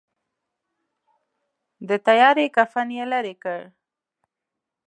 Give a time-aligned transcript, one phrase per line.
[1.87, 3.59] د تیارې کفن یې لیري کړ.